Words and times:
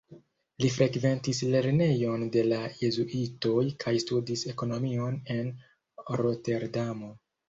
Li 0.63 0.69
frekventis 0.75 1.41
lernejon 1.55 2.23
de 2.35 2.41
la 2.47 2.57
jezuitoj 2.77 3.65
kaj 3.83 3.93
studis 4.05 4.47
ekonomion 4.55 5.21
en 5.37 5.53
Roterdamo. 6.23 7.11